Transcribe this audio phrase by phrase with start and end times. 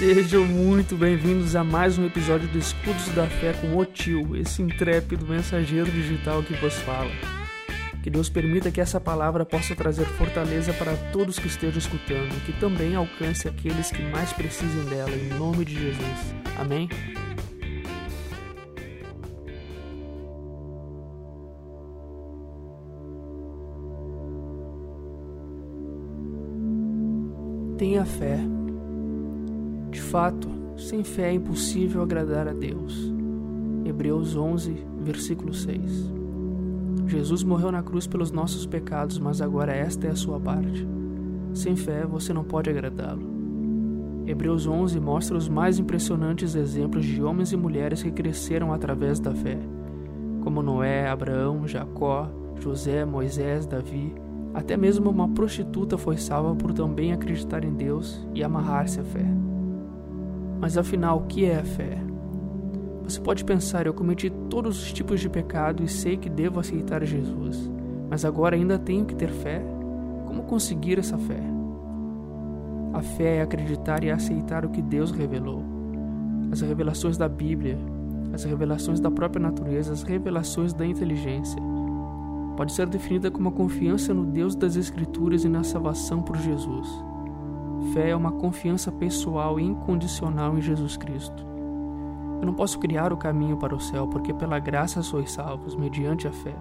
[0.00, 4.62] Sejam muito bem-vindos a mais um episódio do Escudos da Fé com o Tio, esse
[4.62, 7.10] intrépido mensageiro digital que vos fala.
[8.02, 12.40] Que Deus permita que essa palavra possa trazer fortaleza para todos que estejam escutando e
[12.46, 16.34] que também alcance aqueles que mais precisem dela, em nome de Jesus.
[16.58, 16.88] Amém?
[27.76, 28.59] Tenha fé.
[29.90, 33.12] De fato, sem fé é impossível agradar a Deus.
[33.84, 36.12] Hebreus 11, versículo 6.
[37.06, 40.86] Jesus morreu na cruz pelos nossos pecados, mas agora esta é a sua parte.
[41.52, 43.40] Sem fé, você não pode agradá-lo.
[44.26, 49.34] Hebreus 11 mostra os mais impressionantes exemplos de homens e mulheres que cresceram através da
[49.34, 49.58] fé,
[50.44, 52.30] como Noé, Abraão, Jacó,
[52.60, 54.14] José, Moisés, Davi.
[54.54, 59.26] Até mesmo uma prostituta foi salva por também acreditar em Deus e amarrar-se à fé.
[60.60, 61.98] Mas afinal, o que é a fé?
[63.02, 67.04] Você pode pensar, eu cometi todos os tipos de pecado e sei que devo aceitar
[67.04, 67.68] Jesus,
[68.08, 69.62] mas agora ainda tenho que ter fé?
[70.26, 71.40] Como conseguir essa fé?
[72.92, 75.64] A fé é acreditar e aceitar o que Deus revelou.
[76.52, 77.78] As revelações da Bíblia,
[78.32, 81.60] as revelações da própria natureza, as revelações da inteligência.
[82.56, 87.09] Pode ser definida como a confiança no Deus das Escrituras e na salvação por Jesus.
[87.92, 91.44] Fé é uma confiança pessoal e incondicional em Jesus Cristo.
[92.40, 96.28] Eu não posso criar o caminho para o céu, porque pela graça sois salvos, mediante
[96.28, 96.54] a fé.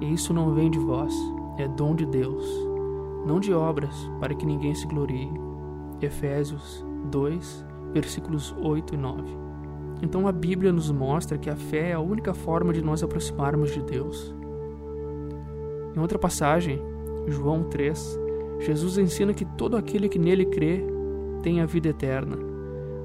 [0.00, 1.14] E isso não vem de vós,
[1.58, 2.44] é dom de Deus,
[3.24, 5.30] não de obras, para que ninguém se glorie.
[6.00, 9.22] Efésios 2, versículos 8 e 9.
[10.02, 13.70] Então a Bíblia nos mostra que a fé é a única forma de nós aproximarmos
[13.70, 14.34] de Deus.
[15.96, 16.82] Em outra passagem,
[17.28, 18.18] João 3,
[18.60, 20.84] Jesus ensina que todo aquele que nele crê
[21.42, 22.52] tem a vida eterna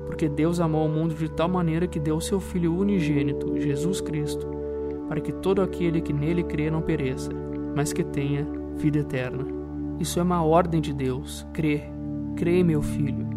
[0.08, 4.00] porque Deus amou o mundo de tal maneira que deu o seu Filho unigênito, Jesus
[4.00, 4.48] Cristo,
[5.08, 7.30] para que todo aquele que nele crê não pereça,
[7.76, 9.46] mas que tenha vida eterna.
[10.00, 11.46] Isso é uma ordem de Deus.
[11.54, 11.84] Crê,
[12.38, 13.28] crê meu Filho,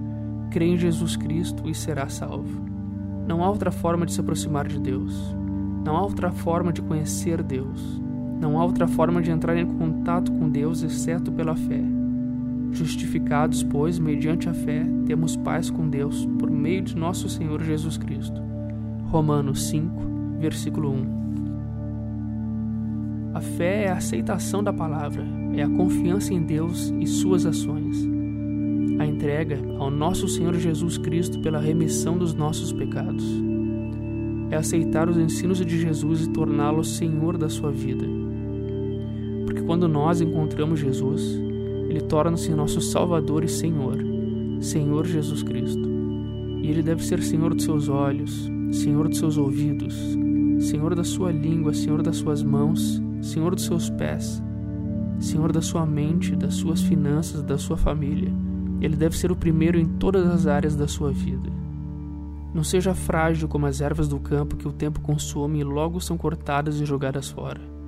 [0.50, 2.64] crê em Jesus Cristo e será salvo.
[3.26, 5.36] Não há outra forma de se aproximar de Deus.
[5.84, 8.00] Não há outra forma de conhecer Deus.
[8.40, 11.99] Não há outra forma de entrar em contato com Deus exceto pela fé.
[12.72, 17.98] Justificados, pois, mediante a fé, temos paz com Deus por meio de nosso Senhor Jesus
[17.98, 18.40] Cristo.
[19.06, 21.20] Romanos 5, versículo 1.
[23.34, 28.08] A fé é a aceitação da palavra, é a confiança em Deus e suas ações.
[28.98, 33.24] A entrega ao nosso Senhor Jesus Cristo pela remissão dos nossos pecados.
[34.50, 38.06] É aceitar os ensinos de Jesus e torná-lo Senhor da sua vida.
[39.46, 41.49] Porque quando nós encontramos Jesus,
[41.90, 43.98] ele torna-se nosso Salvador e Senhor,
[44.60, 45.88] Senhor Jesus Cristo.
[46.62, 49.96] E ele deve ser Senhor dos seus olhos, Senhor dos seus ouvidos,
[50.60, 54.40] Senhor da sua língua, Senhor das suas mãos, Senhor dos seus pés,
[55.18, 58.32] Senhor da sua mente, das suas finanças, da sua família.
[58.80, 61.50] Ele deve ser o primeiro em todas as áreas da sua vida.
[62.54, 66.16] Não seja frágil como as ervas do campo que o tempo consome e logo são
[66.16, 67.79] cortadas e jogadas fora.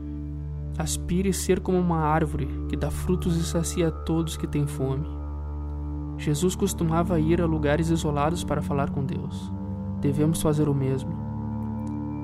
[0.78, 5.06] Aspire ser como uma árvore que dá frutos e sacia a todos que têm fome.
[6.16, 9.52] Jesus costumava ir a lugares isolados para falar com Deus.
[10.00, 11.12] Devemos fazer o mesmo.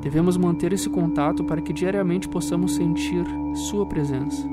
[0.01, 3.25] Devemos manter esse contato para que diariamente possamos sentir
[3.69, 4.47] Sua presença,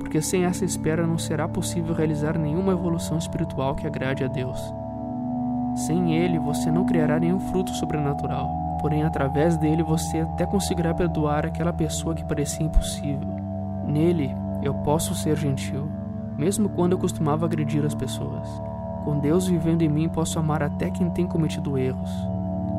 [0.00, 4.58] porque sem essa espera não será possível realizar nenhuma evolução espiritual que agrade a Deus.
[5.86, 11.46] Sem Ele, você não criará nenhum fruto sobrenatural, porém, através dele, você até conseguirá perdoar
[11.46, 13.40] aquela pessoa que parecia impossível
[13.90, 15.90] Nele eu posso ser gentil,
[16.36, 18.48] mesmo quando eu costumava agredir as pessoas.
[19.04, 22.10] Com Deus vivendo em mim, posso amar até quem tem cometido erros.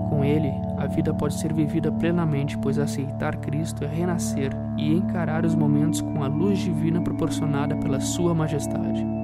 [0.10, 5.46] Com Ele, a vida pode ser vivida plenamente, pois aceitar Cristo é renascer e encarar
[5.46, 9.21] os momentos com a luz divina proporcionada pela Sua Majestade.